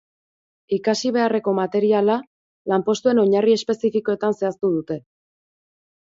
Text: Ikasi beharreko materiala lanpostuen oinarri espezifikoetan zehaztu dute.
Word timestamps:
Ikasi 0.75 1.09
beharreko 1.17 1.51
materiala 1.57 2.15
lanpostuen 2.73 3.21
oinarri 3.25 3.53
espezifikoetan 3.57 4.33
zehaztu 4.39 4.71
dute. 4.79 4.99